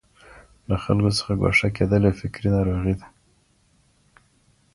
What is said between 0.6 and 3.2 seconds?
له خلګو څخه ګوښه کېدل يو فکري ناروغي ده.